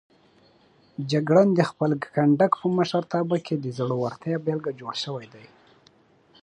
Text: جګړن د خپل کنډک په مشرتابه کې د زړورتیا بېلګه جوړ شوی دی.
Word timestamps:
جګړن 1.11 1.47
د 1.55 1.59
خپل 1.69 1.91
کنډک 2.13 2.51
په 2.61 2.67
مشرتابه 2.77 3.37
کې 3.45 3.55
د 3.57 3.65
زړورتیا 3.77 4.35
بېلګه 4.45 4.71
جوړ 4.79 4.93
شوی 5.03 5.25
دی. 5.33 5.45